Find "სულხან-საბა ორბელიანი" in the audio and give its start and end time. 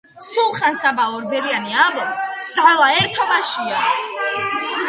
0.27-1.77